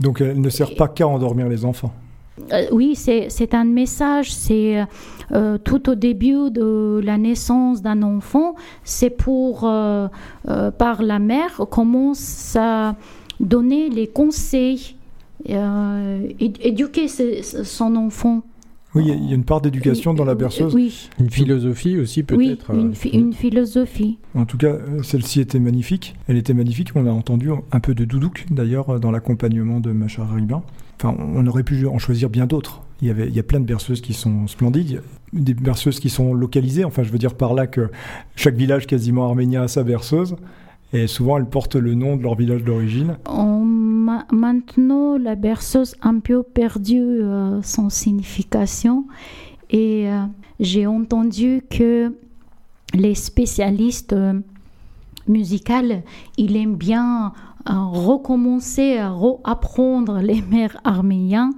[0.00, 1.92] Donc elle ne sert pas qu'à endormir les enfants.
[2.52, 4.32] Euh, oui, c'est c'est un message.
[4.32, 4.84] C'est
[5.32, 8.54] euh, tout au début de la naissance d'un enfant.
[8.84, 10.08] C'est pour, euh,
[10.78, 12.96] par la mère, commence à
[13.40, 14.95] donner les conseils,
[15.50, 18.42] euh, éd- éduquer son enfant.
[18.94, 20.74] Oui, il y a- une part d'éducation dans la berceuse.
[20.74, 22.70] Oui, Une philosophie aussi oui peut-être.
[22.74, 24.16] une, euh, phi- une philosophie.
[24.34, 26.14] En tout cas, euh, celle-ci était magnifique.
[26.28, 26.88] Elle était magnifique.
[26.94, 30.62] On a entendu un peu de doudouk, d'ailleurs, dans l'accompagnement de Macha Ribin.
[30.98, 32.80] Enfin, on aurait pu en choisir bien d'autres.
[33.02, 35.02] Il y, avait, il y a plein de berceuses qui sont splendides.
[35.34, 36.84] Des berceuses qui sont localisées.
[36.84, 37.90] Enfin, je veux dire par là que
[38.34, 40.36] chaque village quasiment arménien a sa berceuse.
[40.94, 43.18] Et souvent, elles portent le nom de leur village d'origine.
[43.28, 43.66] On
[44.16, 49.04] ma- maintenant, la berceuse a un peu perdu euh, son signification
[49.70, 50.22] et euh,
[50.60, 52.14] j'ai entendu que
[52.94, 54.40] les spécialistes euh,
[55.28, 56.02] musicaux,
[56.38, 57.32] ils aiment bien
[57.68, 59.12] euh, recommencer à
[59.44, 61.50] apprendre les mères arméniens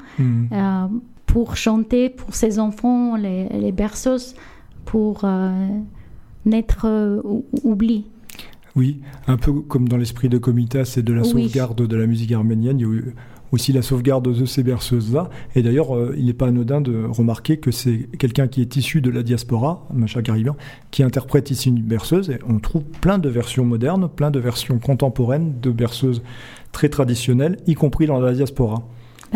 [0.53, 0.87] euh,
[1.27, 4.35] pour chanter pour ses enfants, les, les berceuses,
[4.87, 5.25] pour
[6.47, 8.05] n'être euh, ou- oublié.
[8.79, 11.29] Oui, un peu comme dans l'esprit de Comitas et de la Oui.
[11.29, 13.15] sauvegarde de la musique arménienne, il y a eu
[13.51, 15.31] aussi la sauvegarde de ces berceuses-là.
[15.57, 19.01] Et d'ailleurs, euh, il n'est pas anodin de remarquer que c'est quelqu'un qui est issu
[19.01, 20.57] de la diaspora, Macha Garibian,
[20.93, 22.31] qui interprète ici une berceuse.
[22.31, 26.23] Et on trouve plein de versions modernes, plein de versions contemporaines de berceuses
[26.73, 28.87] très traditionnelles, y compris dans la diaspora.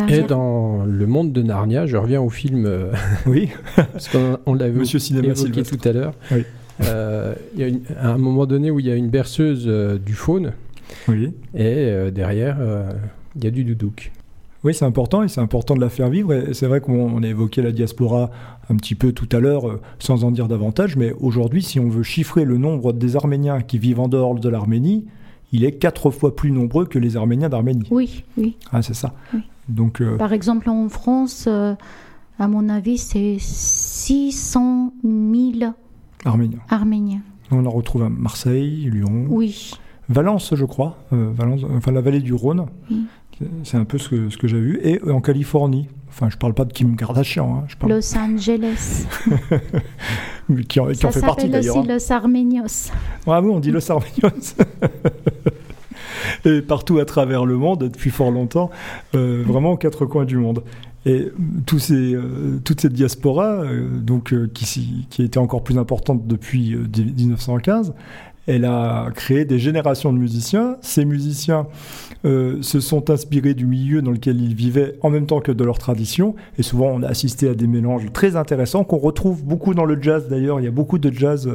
[0.09, 2.93] Et dans le monde de Narnia, je reviens au film, euh,
[3.27, 5.51] Oui, parce qu'on on l'avait évoqué Sylvestre.
[5.77, 6.15] tout à l'heure.
[6.31, 6.45] Oui.
[6.85, 9.65] Euh, Il y a une- à un moment donné où il y a une berceuse
[9.67, 10.53] euh, du faune,
[11.09, 11.33] oui.
[11.55, 12.91] et euh, derrière, euh,
[13.37, 14.11] il y a du doudouk.
[14.65, 16.33] Oui, c'est important et c'est important de la faire vivre.
[16.33, 18.31] Et c'est vrai qu'on on a évoqué la diaspora
[18.71, 22.05] un petit peu tout à l'heure, sans en dire davantage, mais aujourd'hui, si on veut
[22.05, 25.05] chiffrer le nombre des Arméniens qui vivent en dehors de l'Arménie,
[25.53, 27.89] il est quatre fois plus nombreux que les Arméniens d'Arménie.
[27.91, 28.57] Oui, oui.
[28.73, 29.13] Ah, c'est ça.
[29.35, 29.41] Oui.
[29.69, 31.75] Donc, euh, Par exemple, en France, euh,
[32.39, 35.73] à mon avis, c'est 600 000
[36.25, 37.21] Arméniens.
[37.51, 39.73] On en retrouve à Marseille, Lyon, Oui,
[40.09, 42.67] Valence, je crois, euh, Valence, enfin la vallée du Rhône.
[42.91, 43.05] Oui.
[43.65, 44.79] C'est un peu ce que, ce que j'ai vu.
[44.85, 45.89] Et en Californie.
[46.09, 49.07] Enfin, je parle pas de Kim Kardashian, hein, je parle Los Angeles.
[50.69, 51.79] qui en, qui Ça en fait partie s'appelle d'ailleurs.
[51.79, 51.95] aussi hein.
[51.95, 52.91] Los Armenios.
[53.27, 54.55] Ah oui, on dit Los Armenios.
[56.45, 58.71] et partout à travers le monde, depuis fort longtemps,
[59.15, 60.63] euh, vraiment aux quatre coins du monde.
[61.05, 66.75] Et euh, toute cette diaspora, euh, donc, euh, qui, qui été encore plus importante depuis
[66.75, 67.95] euh, 1915,
[68.47, 70.77] elle a créé des générations de musiciens.
[70.81, 71.69] Ces musiciens
[72.25, 75.79] se sont inspirés du milieu dans lequel ils vivaient en même temps que de leur
[75.79, 76.35] tradition.
[76.59, 80.01] Et souvent, on a assisté à des mélanges très intéressants qu'on retrouve beaucoup dans le
[80.03, 80.59] jazz d'ailleurs.
[80.59, 81.49] Il y a beaucoup de jazz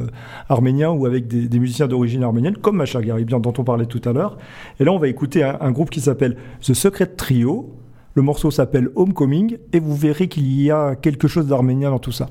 [0.48, 4.14] arménien ou avec des, musiciens d'origine arménienne, comme Macha Garibian dont on parlait tout à
[4.14, 4.38] l'heure.
[4.80, 7.78] Et là, on va écouter un groupe qui s'appelle The Secret Trio.
[8.18, 12.10] Le morceau s'appelle Homecoming et vous verrez qu'il y a quelque chose d'arménien dans tout
[12.10, 12.28] ça.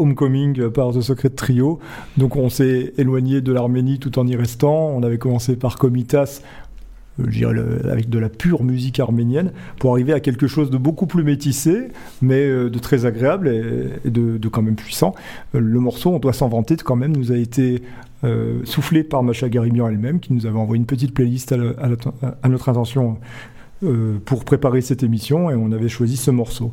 [0.00, 1.78] Homecoming par The Secret Trio.
[2.16, 4.88] Donc on s'est éloigné de l'Arménie tout en y restant.
[4.88, 6.40] On avait commencé par Komitas,
[7.20, 7.54] euh, dirais
[7.90, 11.88] avec de la pure musique arménienne, pour arriver à quelque chose de beaucoup plus métissé,
[12.22, 15.14] mais euh, de très agréable et, de, quand même puissant.
[15.54, 17.82] Euh, le morceau, on doit s'en vanter, quand même, nous a été
[18.64, 23.16] soufflé par Macha Garimian elle-même, qui nous avait envoyé une petite playlist à, notre intention
[24.24, 26.72] pour préparer cette émission, et on avait choisi ce morceau.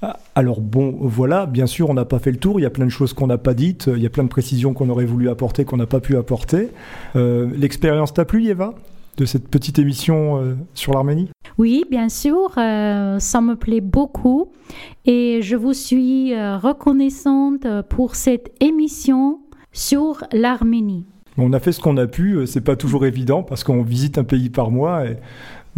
[0.00, 2.70] Ah, alors bon, voilà, bien sûr, on n'a pas fait le tour, il y a
[2.70, 5.04] plein de choses qu'on n'a pas dites, il y a plein de précisions qu'on aurait
[5.04, 6.68] voulu apporter, qu'on n'a pas pu apporter.
[7.14, 8.74] L'expérience t'a plu, Eva
[9.18, 11.28] de cette petite émission euh, sur l'Arménie?
[11.58, 14.52] Oui, bien sûr, euh, ça me plaît beaucoup
[15.04, 19.40] et je vous suis euh, reconnaissante pour cette émission
[19.72, 21.04] sur l'Arménie.
[21.36, 24.24] On a fait ce qu'on a pu, c'est pas toujours évident parce qu'on visite un
[24.24, 25.18] pays par mois et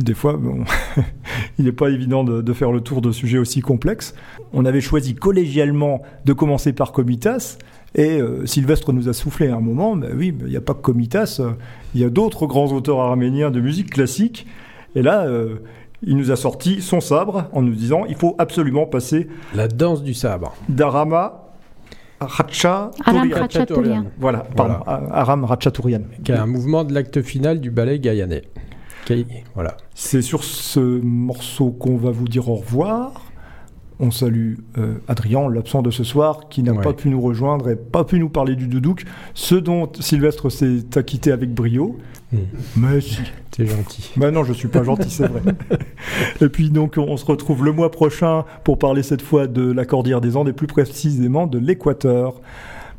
[0.02, 0.64] des fois, bon,
[1.58, 4.14] il n'est pas évident de, faire le tour de sujets aussi complexes.
[4.52, 7.58] On avait choisi collégialement de commencer par Comitas,
[7.94, 10.74] et euh, Sylvestre nous a soufflé à un moment, ben oui, il n'y a pas
[10.74, 11.52] que Komitas, euh,
[11.94, 14.46] il y a d'autres grands auteurs arméniens de musique classique.
[14.94, 15.56] Et là, euh,
[16.02, 19.28] il nous a sorti son sabre en nous disant il faut absolument passer.
[19.54, 20.54] La danse du sabre.
[20.68, 21.48] D'Arama
[22.20, 22.90] Ratcha
[24.18, 26.02] Voilà, pardon, Aram Ratchaturian.
[26.22, 27.98] Qui est un mouvement de l'acte final du ballet
[29.54, 29.76] Voilà.
[29.94, 33.26] C'est sur ce morceau qu'on va vous dire au revoir.
[34.02, 37.76] On salue euh, Adrien, l'absent de ce soir, qui n'a pas pu nous rejoindre et
[37.76, 39.04] pas pu nous parler du doudouk,
[39.34, 41.98] ce dont Sylvestre s'est acquitté avec brio.
[42.32, 42.38] Hmm.
[42.76, 43.20] Mais si.
[43.50, 44.10] T'es gentil.
[44.16, 45.42] Mais non, je suis pas gentil, c'est vrai.
[46.40, 49.84] et puis donc, on se retrouve le mois prochain pour parler cette fois de la
[49.84, 52.40] Cordillère des Andes et plus précisément de l'Équateur.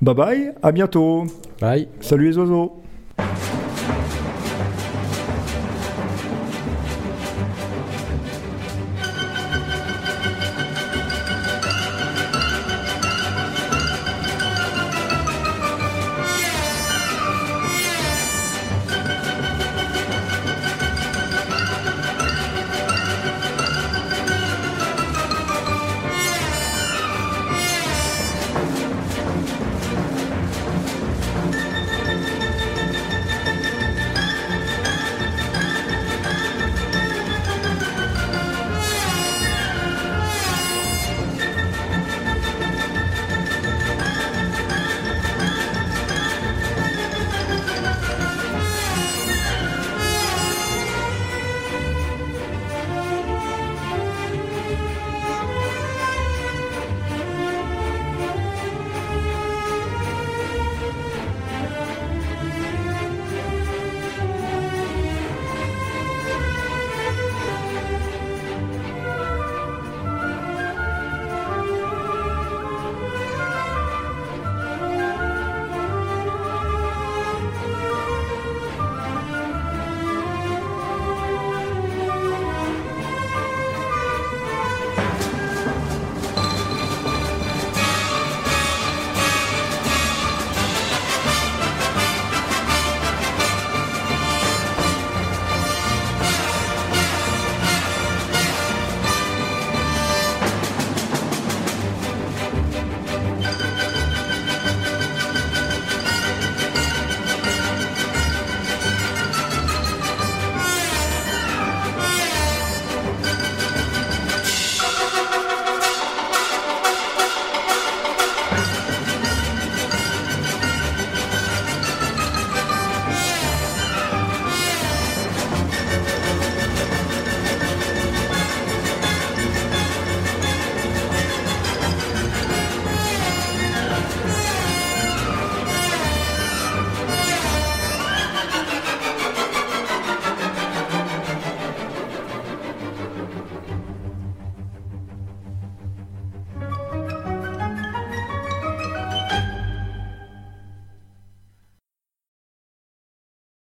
[0.01, 1.26] Bye bye, à bientôt.
[1.59, 1.88] Bye.
[1.99, 2.80] Salut les oiseaux.